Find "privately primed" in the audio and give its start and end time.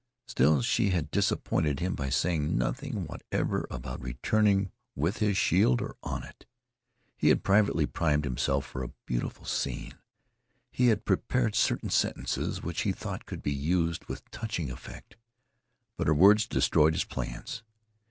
7.43-8.23